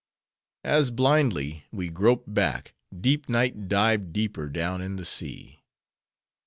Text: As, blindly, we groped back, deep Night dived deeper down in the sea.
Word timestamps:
As, 0.63 0.89
blindly, 0.89 1.65
we 1.71 1.89
groped 1.89 2.33
back, 2.33 2.73
deep 2.99 3.29
Night 3.29 3.67
dived 3.67 4.11
deeper 4.13 4.49
down 4.49 4.81
in 4.81 4.95
the 4.95 5.05
sea. 5.05 5.61